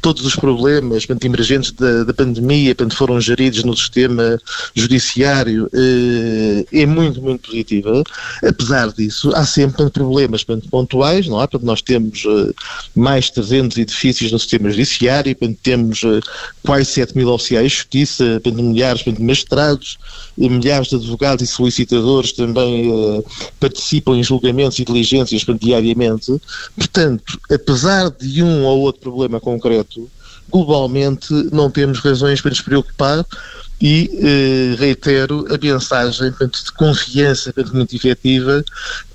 todos 0.00 0.24
os 0.24 0.34
problemas 0.34 1.06
portanto, 1.06 1.24
emergentes 1.24 1.72
da, 1.72 2.04
da 2.04 2.14
pandemia 2.14 2.74
portanto, 2.74 2.96
foram 2.96 3.20
geridos 3.20 3.62
no 3.64 3.76
sistema 3.76 4.38
judiciário 4.74 5.70
é 6.72 6.86
muito, 6.86 7.20
muito 7.20 7.48
positiva. 7.48 7.89
Apesar 8.42 8.92
disso, 8.92 9.30
há 9.34 9.44
sempre 9.44 9.88
problemas 9.90 10.44
pontuais, 10.70 11.26
não 11.26 11.40
é? 11.40 11.46
Portanto, 11.46 11.66
nós 11.66 11.82
temos 11.82 12.24
uh, 12.24 12.54
mais 12.94 13.26
de 13.26 13.34
300 13.34 13.78
edifícios 13.78 14.32
no 14.32 14.38
sistema 14.38 14.70
judiciário, 14.70 15.36
temos 15.62 16.02
uh, 16.02 16.20
quase 16.64 16.86
7 16.86 17.16
mil 17.16 17.28
oficiais 17.28 17.70
de 17.70 17.78
justiça, 17.78 18.40
milhares 18.52 19.02
de 19.02 19.22
magistrados, 19.22 19.98
milhares 20.36 20.88
de 20.88 20.96
advogados 20.96 21.42
e 21.42 21.46
solicitadores 21.46 22.32
também 22.32 22.90
participam 23.58 24.16
em 24.16 24.22
julgamentos 24.22 24.78
e 24.78 24.84
diligências 24.84 25.44
diariamente. 25.60 26.40
Portanto, 26.76 27.38
apesar 27.50 28.10
de 28.10 28.42
um 28.42 28.64
ou 28.64 28.80
outro 28.80 29.00
problema 29.00 29.40
concreto, 29.40 30.08
globalmente 30.50 31.32
não 31.52 31.70
temos 31.70 32.00
razões 32.00 32.40
para 32.40 32.50
nos 32.50 32.60
preocupar 32.60 33.24
e 33.80 34.10
eh, 34.22 34.76
reitero 34.78 35.46
a 35.52 35.58
mensagem 35.58 36.30
portanto, 36.30 36.64
de 36.64 36.72
confiança 36.72 37.52
muito 37.72 37.96
efetiva 37.96 38.64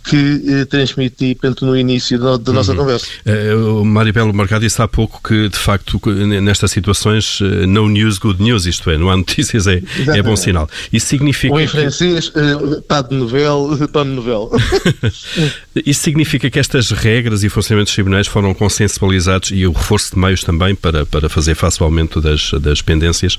que 0.07 0.43
eh, 0.47 0.65
transmiti 0.65 1.35
portanto, 1.35 1.65
no 1.65 1.75
início 1.75 2.19
da, 2.19 2.38
da 2.38 2.53
nossa 2.53 2.71
uhum. 2.71 2.77
conversa. 2.77 3.07
Uh, 3.25 3.81
o 3.81 4.13
Belo 4.13 4.33
Marcado 4.33 4.63
disse 4.63 4.81
há 4.81 4.88
pouco 4.88 5.21
que, 5.27 5.50
de 5.50 5.57
facto, 5.57 6.00
nestas 6.41 6.71
situações, 6.71 7.39
uh, 7.41 7.45
no 7.67 7.89
news, 7.89 8.17
good 8.17 8.41
news, 8.41 8.65
isto 8.65 8.89
é, 8.89 8.97
não 8.97 9.09
há 9.09 9.17
notícias, 9.17 9.67
é, 9.67 9.81
é 10.07 10.21
bom 10.21 10.35
sinal. 10.35 10.69
Isso 10.91 11.07
significa. 11.07 11.53
Ou 11.53 11.59
em 11.59 11.67
francês, 11.67 12.27
uh, 12.29 12.81
pas 12.83 13.07
de 13.07 13.15
nouvelle, 13.15 13.88
pas 13.91 14.05
de 14.05 14.12
nouvelle. 14.12 14.50
Isso 15.85 16.01
significa 16.01 16.50
que 16.50 16.57
estas 16.57 16.91
regras 16.91 17.43
e 17.43 17.50
funcionamentos 17.50 17.93
tribunais 17.93 18.27
foram 18.27 18.53
consensualizados 18.53 19.51
e 19.51 19.67
o 19.67 19.71
reforço 19.71 20.15
de 20.15 20.19
meios 20.19 20.41
também 20.41 20.74
para, 20.74 21.05
para 21.05 21.27
fazer 21.27 21.55
face 21.55 21.81
ao 21.81 21.88
aumento 21.88 22.21
das, 22.21 22.51
das 22.62 22.81
pendências 22.81 23.38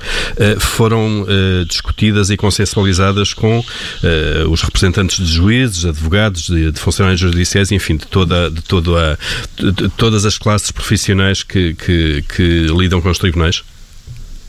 foram 0.59 1.23
uh, 1.23 1.65
discutidas 1.65 2.31
e 2.31 2.37
consensualizadas 2.37 3.33
com 3.33 3.59
uh, 3.59 4.51
os 4.51 4.63
representantes 4.63 5.25
de 5.25 5.33
juízes, 5.33 5.85
advogados, 5.85 6.51
de, 6.57 6.73
de 6.73 6.81
funcionários 6.81 7.21
judiciais, 7.21 7.71
enfim, 7.71 7.97
de, 7.97 8.07
toda, 8.07 8.51
de, 8.51 8.63
todo 8.63 8.97
a, 8.97 9.19
de, 9.57 9.73
de 9.73 9.89
todas 9.91 10.25
as 10.25 10.39
classes 10.39 10.71
profissionais 10.71 11.43
que, 11.43 11.75
que, 11.75 12.23
que 12.23 12.67
lidam 12.77 13.01
com 13.01 13.11
os 13.11 13.19
tribunais? 13.19 13.63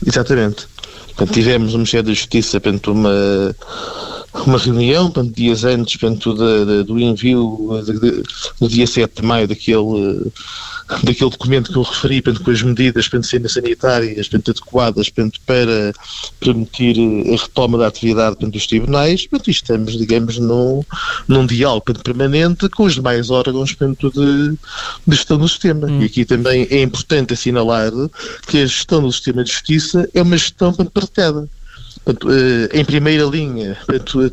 Exatamente. 0.06 0.66
Portanto, 1.08 1.34
tivemos 1.34 1.72
no 1.72 1.78
Ministério 1.78 2.06
da 2.06 2.14
Justiça 2.14 2.60
portanto, 2.60 2.92
uma, 2.92 3.54
uma 4.46 4.58
reunião, 4.58 5.10
portanto, 5.10 5.34
dias 5.34 5.64
antes 5.64 5.96
portanto, 5.96 6.34
do 6.84 6.98
envio, 6.98 7.82
de, 7.84 8.22
no 8.60 8.68
dia 8.68 8.86
7 8.86 9.20
de 9.20 9.26
maio, 9.26 9.48
daquele 9.48 10.30
daquele 11.02 11.30
documento 11.30 11.70
que 11.70 11.78
eu 11.78 11.82
referi, 11.82 12.22
portanto, 12.22 12.44
com 12.44 12.50
as 12.50 12.62
medidas 12.62 13.08
portanto, 13.08 13.48
sanitárias 13.48 14.28
portanto, 14.28 14.50
adequadas 14.50 15.08
portanto, 15.10 15.40
para 15.46 15.92
permitir 16.40 16.96
a 17.32 17.42
retoma 17.42 17.78
da 17.78 17.86
atividade 17.86 18.36
portanto, 18.36 18.54
dos 18.54 18.66
tribunais, 18.66 19.26
portanto, 19.26 19.50
estamos, 19.50 19.98
digamos, 19.98 20.38
num, 20.38 20.82
num 21.26 21.46
diálogo 21.46 21.86
portanto, 21.86 22.04
permanente 22.04 22.68
com 22.70 22.84
os 22.84 22.94
demais 22.94 23.30
órgãos 23.30 23.72
portanto, 23.72 24.10
de, 24.10 24.50
de 25.06 25.16
gestão 25.16 25.38
do 25.38 25.48
sistema. 25.48 25.86
Hum. 25.86 26.02
E 26.02 26.04
aqui 26.06 26.24
também 26.24 26.66
é 26.70 26.82
importante 26.82 27.34
assinalar 27.34 27.92
que 28.46 28.58
a 28.58 28.66
gestão 28.66 29.02
do 29.02 29.12
sistema 29.12 29.44
de 29.44 29.52
justiça 29.52 30.08
é 30.14 30.22
uma 30.22 30.36
gestão 30.36 30.72
portanto, 30.72 30.92
partilhada. 30.92 31.48
Eh, 32.08 32.80
em 32.80 32.84
primeira 32.84 33.24
linha, 33.24 33.76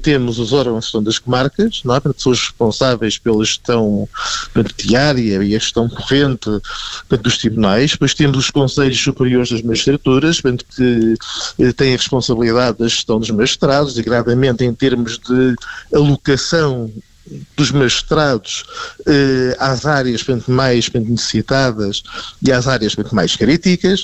temos 0.01 0.39
os 0.39 0.53
órgãos 0.53 0.91
das 1.03 1.19
comarcas, 1.19 1.81
não 1.83 1.95
é? 1.95 2.01
os 2.05 2.39
responsáveis 2.39 3.17
pela 3.17 3.43
gestão 3.43 4.07
diária 4.77 5.43
e 5.43 5.55
a 5.55 5.59
gestão 5.59 5.89
corrente 5.89 6.49
dos 7.21 7.37
tribunais. 7.37 7.91
Depois 7.91 8.13
temos 8.13 8.37
os 8.37 8.49
Conselhos 8.49 8.99
Superiores 8.99 9.51
das 9.51 9.61
Magistraturas, 9.61 10.41
que 10.41 11.15
eh, 11.59 11.73
têm 11.73 11.93
a 11.93 11.97
responsabilidade 11.97 12.77
da 12.77 12.87
gestão 12.87 13.19
dos 13.19 13.29
magistrados, 13.31 13.93
degradamente 13.93 14.63
em 14.63 14.73
termos 14.73 15.17
de 15.17 15.55
alocação 15.93 16.89
dos 17.57 17.71
magistrados 17.71 18.63
eh, 19.07 19.55
às 19.59 19.85
áreas 19.85 20.21
portanto, 20.21 20.51
mais 20.51 20.87
portanto, 20.87 21.11
necessitadas 21.11 22.03
e 22.41 22.51
às 22.51 22.67
áreas 22.67 22.93
portanto, 22.93 23.15
mais 23.15 23.35
críticas, 23.35 24.03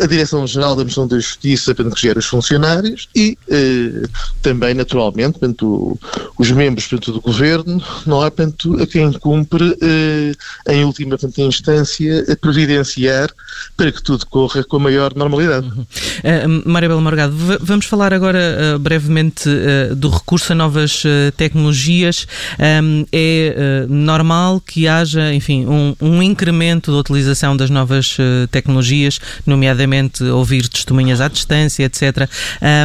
a 0.00 0.06
Direção-Geral 0.06 0.76
da 0.76 0.84
Missão 0.84 1.06
da 1.06 1.16
Justiça 1.16 1.74
portanto, 1.74 1.94
que 1.94 2.02
gera 2.02 2.18
os 2.18 2.26
funcionários 2.26 3.08
e 3.14 3.38
eh, 3.48 4.06
também, 4.42 4.74
naturalmente, 4.74 5.38
portanto, 5.38 5.98
os 6.38 6.50
membros 6.50 6.86
portanto, 6.86 7.12
do 7.12 7.20
Governo, 7.20 7.82
não 8.06 8.24
é, 8.24 8.30
portanto, 8.30 8.82
a 8.82 8.86
quem 8.86 9.12
cumpre, 9.12 9.76
eh, 9.80 10.32
em 10.72 10.84
última 10.84 11.10
portanto, 11.10 11.40
instância, 11.40 12.24
a 12.30 12.36
providenciar 12.36 13.30
para 13.76 13.92
que 13.92 14.02
tudo 14.02 14.26
corra 14.26 14.62
com 14.64 14.76
a 14.76 14.80
maior 14.80 15.14
normalidade. 15.14 15.66
Uhum. 15.66 15.82
Uh, 15.82 16.68
Maria 16.68 16.88
Bela 16.88 17.00
Morgado, 17.00 17.34
vamos 17.60 17.86
falar 17.86 18.12
agora 18.12 18.38
uh, 18.74 18.78
brevemente 18.78 19.48
uh, 19.48 19.94
do 19.94 20.08
recurso 20.08 20.52
a 20.52 20.54
novas 20.54 21.02
tecnologias 21.36 22.26
um, 22.58 23.06
é 23.12 23.54
uh, 23.88 23.92
normal 23.92 24.60
que 24.60 24.88
haja, 24.88 25.32
enfim, 25.32 25.66
um, 25.66 25.94
um, 26.00 26.22
incremento 26.22 26.90
da 26.90 26.98
utilização 26.98 27.56
das 27.56 27.70
novas 27.70 28.16
uh, 28.18 28.46
tecnologias, 28.50 29.20
nomeadamente 29.46 30.24
ouvir 30.24 30.68
testemunhas 30.68 31.20
à 31.20 31.28
distância, 31.28 31.84
etc. 31.84 32.28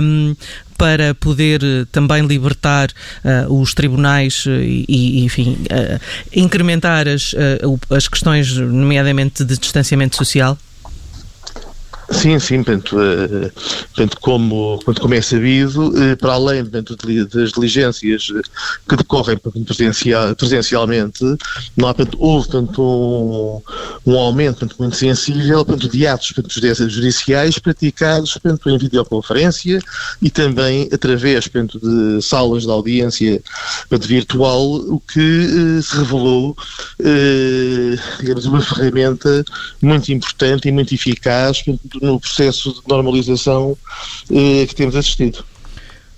Um, 0.01 0.35
para 0.77 1.13
poder 1.15 1.63
uh, 1.63 1.85
também 1.87 2.25
libertar 2.25 2.89
uh, 2.89 3.53
os 3.53 3.73
tribunais 3.73 4.45
uh, 4.45 4.49
e, 4.49 5.23
enfim, 5.23 5.57
incrementar 6.33 7.07
as, 7.07 7.33
as 7.89 8.07
questões, 8.07 8.51
nomeadamente 8.57 9.43
de 9.43 9.57
distanciamento 9.57 10.15
social? 10.15 10.57
Sim, 12.13 12.39
sim, 12.39 12.63
portanto, 12.63 12.95
uh, 12.95 13.51
portanto 13.93 14.17
como, 14.21 14.75
portanto, 14.77 15.01
como 15.01 15.13
é 15.15 15.21
sabido, 15.21 15.89
uh, 15.89 16.15
para 16.17 16.33
além 16.33 16.63
portanto, 16.63 16.95
das 17.33 17.51
diligências 17.51 18.27
que 18.87 18.95
decorrem 18.95 19.37
presencial, 19.37 20.35
presencialmente, 20.35 21.23
não 21.75 21.87
há, 21.87 21.93
portanto, 21.93 22.17
houve 22.19 22.47
portanto, 22.47 22.81
um, 24.05 24.11
um 24.11 24.17
aumento 24.17 24.59
portanto, 24.59 24.75
muito 24.79 24.95
sensível 24.95 25.65
portanto, 25.65 25.91
de 25.91 26.05
atos 26.05 26.31
portanto, 26.31 26.89
judiciais 26.89 27.57
praticados 27.57 28.33
portanto, 28.33 28.69
em 28.69 28.77
videoconferência 28.77 29.79
e 30.21 30.29
também 30.29 30.87
através 30.93 31.47
portanto, 31.47 31.79
de 31.79 32.21
salas 32.21 32.63
de 32.63 32.69
audiência 32.69 33.41
portanto, 33.89 34.07
virtual, 34.07 34.75
o 34.75 34.99
que 34.99 35.81
se 35.81 35.97
revelou, 35.97 36.55
digamos, 38.19 38.45
uma 38.45 38.61
ferramenta 38.61 39.43
muito 39.81 40.11
importante 40.11 40.67
e 40.67 40.71
muito 40.71 40.93
eficaz 40.93 41.61
portanto, 41.61 42.02
no 42.03 42.19
processo 42.19 42.73
de 42.73 42.81
normalização 42.87 43.77
eh, 44.31 44.65
que 44.67 44.75
temos 44.75 44.95
assistido. 44.95 45.43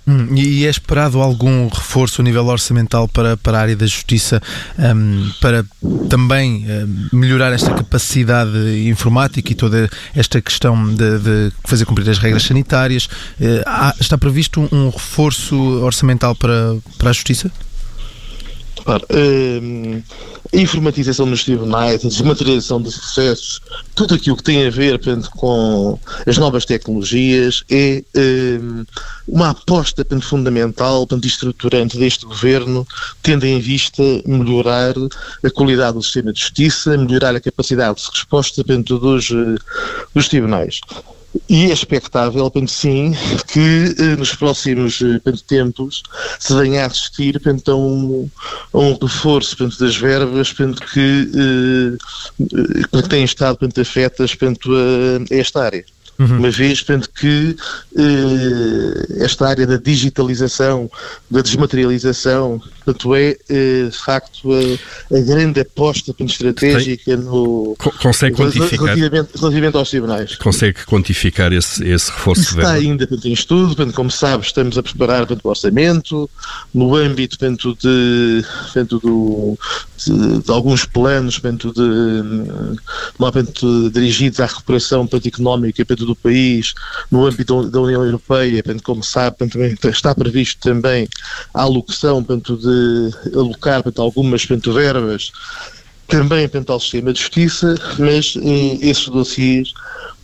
Hum, 0.08 0.36
e 0.36 0.64
é 0.64 0.70
esperado 0.70 1.20
algum 1.20 1.66
reforço 1.66 2.20
a 2.20 2.24
nível 2.24 2.46
orçamental 2.46 3.08
para, 3.08 3.36
para 3.36 3.58
a 3.58 3.60
área 3.60 3.74
da 3.74 3.86
justiça 3.86 4.40
um, 4.78 5.28
para 5.40 5.66
também 6.08 6.64
um, 6.64 7.08
melhorar 7.12 7.52
esta 7.52 7.74
capacidade 7.74 8.88
informática 8.88 9.50
e 9.50 9.54
toda 9.56 9.90
esta 10.14 10.40
questão 10.40 10.94
de, 10.94 11.18
de 11.18 11.52
fazer 11.64 11.84
cumprir 11.86 12.08
as 12.08 12.18
regras 12.18 12.44
sanitárias? 12.44 13.06
Uh, 13.40 13.62
há, 13.66 13.96
está 14.00 14.16
previsto 14.16 14.60
um, 14.60 14.68
um 14.70 14.90
reforço 14.90 15.56
orçamental 15.82 16.36
para, 16.36 16.76
para 16.98 17.10
a 17.10 17.12
justiça? 17.12 17.50
Claro, 18.84 19.04
a 20.56 20.58
informatização 20.58 21.26
nos 21.26 21.44
tribunais, 21.44 22.02
a 22.04 22.08
desmaterialização 22.08 22.80
dos 22.80 22.96
processos, 22.96 23.60
tudo 23.94 24.14
aquilo 24.14 24.36
que 24.36 24.42
tem 24.42 24.66
a 24.66 24.70
ver 24.70 24.98
portanto, 24.98 25.30
com 25.32 25.98
as 26.26 26.38
novas 26.38 26.64
tecnologias 26.64 27.62
é 27.70 28.02
hum, 28.16 28.84
uma 29.28 29.50
aposta 29.50 30.02
portanto, 30.02 30.24
fundamental, 30.24 31.06
portanto, 31.06 31.26
estruturante 31.26 31.98
deste 31.98 32.24
governo, 32.24 32.86
tendo 33.22 33.44
em 33.44 33.60
vista 33.60 34.02
melhorar 34.24 34.94
a 35.44 35.50
qualidade 35.50 35.98
do 35.98 36.02
sistema 36.02 36.32
de 36.32 36.40
justiça, 36.40 36.96
melhorar 36.96 37.36
a 37.36 37.40
capacidade 37.40 38.00
de 38.00 38.08
resposta 38.10 38.64
portanto, 38.64 38.98
dos, 38.98 39.30
eh, 39.30 39.56
dos 40.14 40.28
tribunais. 40.28 40.80
E 41.48 41.70
é 41.70 41.72
expectável, 41.72 42.50
penso 42.50 42.74
sim, 42.74 43.14
que 43.48 43.94
eh, 43.98 44.16
nos 44.16 44.34
próximos 44.34 45.00
eh, 45.02 45.20
penso, 45.22 45.44
tempos 45.44 46.02
se 46.38 46.54
venha 46.54 46.84
a 46.84 46.86
assistir 46.86 47.40
penso, 47.40 47.70
a, 47.70 47.76
um, 47.76 48.30
a 48.72 48.78
um 48.78 48.94
reforço 48.94 49.56
penso, 49.56 49.78
das 49.78 49.96
verbas 49.96 50.52
penso, 50.52 50.80
que, 50.80 51.30
eh, 51.34 52.86
que 52.92 53.08
têm 53.08 53.24
estado 53.24 53.58
penso, 53.58 53.80
afetas 53.80 54.34
penso, 54.34 54.70
a, 54.72 55.34
a 55.34 55.38
esta 55.38 55.64
área. 55.64 55.84
Uhum. 56.18 56.38
Uma 56.38 56.50
vez 56.50 56.82
penso, 56.82 57.10
que 57.10 57.56
eh, 57.96 59.24
esta 59.24 59.48
área 59.48 59.66
da 59.66 59.76
digitalização, 59.76 60.90
da 61.30 61.42
desmaterialização 61.42 62.60
portanto, 62.86 63.14
é, 63.16 63.36
de 63.90 63.96
facto 63.96 64.48
a, 64.52 65.16
a 65.16 65.20
grande 65.20 65.60
aposta 65.60 66.14
estratégica 66.20 67.16
Tem, 67.16 67.24
no. 67.24 67.76
Consegue 68.00 68.36
quantificar? 68.36 68.78
Relativamente, 68.78 69.30
relativamente 69.36 69.76
aos 69.76 69.90
tribunais. 69.90 70.36
Consegue 70.36 70.84
quantificar 70.86 71.52
esse, 71.52 71.86
esse 71.86 72.10
reforço 72.10 72.42
Está 72.42 72.72
ainda 72.72 73.06
portanto, 73.06 73.28
em 73.28 73.32
estudo, 73.32 73.74
portanto, 73.74 73.94
como 73.94 74.10
sabe, 74.10 74.44
estamos 74.44 74.78
a 74.78 74.82
preparar 74.82 75.26
portanto, 75.26 75.44
o 75.44 75.48
orçamento, 75.48 76.30
no 76.72 76.94
âmbito 76.94 77.38
portanto, 77.38 77.76
de, 77.80 78.44
portanto, 78.62 79.00
do, 79.00 79.58
de, 79.96 80.42
de, 80.42 80.50
alguns 80.52 80.84
planos 80.84 81.38
portanto, 81.38 81.72
de, 81.72 82.48
portanto, 83.18 83.90
dirigidos 83.90 84.38
à 84.40 84.46
recuperação 84.46 85.06
portanto, 85.06 85.26
económica 85.26 85.84
portanto, 85.84 86.06
do 86.06 86.14
país, 86.14 86.74
no 87.10 87.26
âmbito 87.26 87.68
da 87.68 87.80
União 87.80 88.04
Europeia, 88.04 88.62
portanto, 88.62 88.82
como 88.84 89.02
sabe, 89.02 89.36
portanto, 89.36 89.88
está 89.88 90.14
previsto 90.14 90.60
também 90.60 91.08
a 91.52 91.62
alocação 91.62 92.22
portanto, 92.22 92.56
de 92.56 92.75
alocar 93.34 93.82
portanto, 93.82 94.02
algumas 94.02 94.44
portanto, 94.44 94.72
verbas 94.72 95.32
também 96.06 96.48
portanto, 96.48 96.72
ao 96.72 96.80
sistema 96.80 97.12
de 97.12 97.20
justiça, 97.20 97.74
mas 97.98 98.34
eh, 98.36 98.78
esses 98.80 99.08
dossiês 99.08 99.72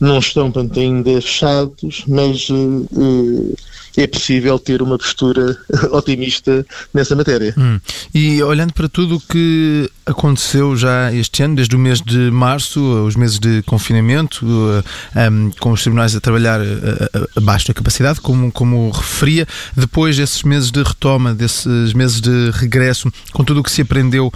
não 0.01 0.19
estão 0.19 0.51
portanto, 0.51 0.79
ainda 0.79 1.21
fechados, 1.21 2.05
mas 2.07 2.49
eh, 2.51 3.55
é 3.97 4.07
possível 4.07 4.59
ter 4.59 4.83
uma 4.83 4.97
postura 4.97 5.57
otimista 5.93 6.65
nessa 6.93 7.15
matéria. 7.15 7.55
Hum. 7.57 7.79
E 8.15 8.43
olhando 8.43 8.73
para 8.73 8.89
tudo 8.89 9.17
o 9.17 9.21
que 9.21 9.91
aconteceu 10.07 10.77
já 10.77 11.12
este 11.12 11.43
ano, 11.43 11.57
desde 11.57 11.77
o 11.77 11.79
mês 11.79 12.01
de 12.01 12.31
março, 12.31 12.81
os 13.05 13.15
meses 13.15 13.39
de 13.39 13.62
confinamento, 13.62 14.45
uh, 14.45 14.83
um, 15.31 15.51
com 15.61 15.73
os 15.73 15.83
tribunais 15.83 16.17
a 16.17 16.21
trabalhar 16.21 16.61
uh, 16.61 17.29
abaixo 17.37 17.69
da 17.69 17.75
capacidade, 17.75 18.21
como, 18.21 18.51
como 18.51 18.91
referia, 18.91 19.47
depois 19.77 20.17
desses 20.17 20.43
meses 20.43 20.71
de 20.71 20.83
retoma, 20.83 21.35
desses 21.35 21.93
meses 21.93 22.21
de 22.21 22.51
regresso, 22.53 23.12
com 23.33 23.45
tudo 23.45 23.61
o 23.61 23.62
que 23.62 23.71
se 23.71 23.83
aprendeu 23.83 24.33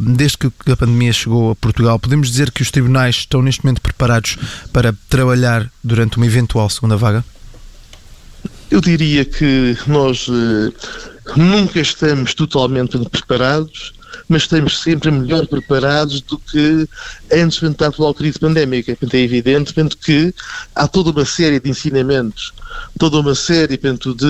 desde 0.00 0.38
que 0.38 0.50
a 0.70 0.76
pandemia 0.76 1.12
chegou 1.12 1.50
a 1.50 1.56
Portugal, 1.56 1.98
podemos 1.98 2.30
dizer 2.30 2.50
que 2.50 2.62
os 2.62 2.70
tribunais 2.70 3.16
estão 3.16 3.42
neste 3.42 3.64
momento 3.64 3.80
preparados 3.80 4.36
para 4.72 4.94
trabalhar 5.08 5.70
durante 5.82 6.16
uma 6.16 6.26
eventual 6.26 6.68
segunda 6.68 6.96
vaga? 6.96 7.24
Eu 8.70 8.80
diria 8.80 9.24
que 9.24 9.76
nós 9.86 10.28
uh, 10.28 10.72
nunca 11.36 11.80
estamos 11.80 12.34
totalmente 12.34 12.98
preparados, 13.10 13.92
mas 14.28 14.42
estamos 14.42 14.80
sempre 14.80 15.10
melhor 15.10 15.46
preparados 15.46 16.20
do 16.20 16.38
que 16.38 16.88
antes 17.32 17.60
da 17.74 17.88
atual 17.88 18.14
crise 18.14 18.38
pandémica. 18.38 18.96
É 19.12 19.16
evidente 19.18 19.72
que 19.96 20.34
há 20.74 20.86
toda 20.86 21.10
uma 21.10 21.24
série 21.24 21.60
de 21.60 21.70
ensinamentos, 21.70 22.52
toda 22.98 23.20
uma 23.20 23.34
série 23.34 23.76
de 23.76 24.26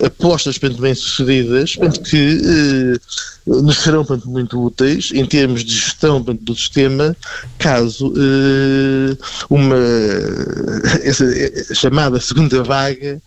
uh, 0.00 0.06
apostas 0.06 0.58
bem-sucedidas 0.80 1.76
que 2.08 2.40
uh, 3.46 3.62
nos 3.62 3.78
serão 3.78 4.06
muito 4.24 4.62
úteis 4.62 5.10
em 5.12 5.26
termos 5.26 5.64
de 5.64 5.74
gestão 5.74 6.20
do 6.22 6.54
sistema, 6.54 7.16
caso 7.58 8.08
uh, 8.08 9.18
uma 9.50 9.76
essa 11.02 11.24
chamada 11.74 12.20
segunda 12.20 12.62
vaga 12.62 13.20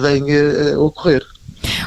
venha 0.00 0.74
a 0.74 0.78
ocorrer. 0.78 1.24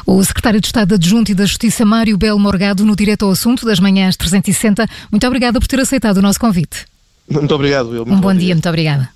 O 0.06 0.22
secretário 0.24 0.60
de 0.60 0.66
Estado 0.66 0.94
Adjunto 0.94 1.32
e 1.32 1.34
da 1.34 1.44
Justiça, 1.44 1.84
Mário 1.84 2.16
Belo 2.16 2.38
Morgado, 2.38 2.84
no 2.84 2.94
Direto 2.94 3.24
ao 3.24 3.30
Assunto 3.30 3.64
das 3.64 3.80
Manhãs 3.80 4.16
360. 4.16 4.86
Muito 5.10 5.26
obrigada 5.26 5.60
por 5.60 5.66
ter 5.66 5.80
aceitado 5.80 6.18
o 6.18 6.22
nosso 6.22 6.38
convite. 6.40 6.86
Muito 7.28 7.54
obrigado, 7.54 7.90
Will. 7.90 8.02
Um 8.02 8.04
bom, 8.04 8.20
bom 8.20 8.32
dia. 8.32 8.40
dia, 8.40 8.54
muito 8.54 8.68
obrigada. 8.68 9.15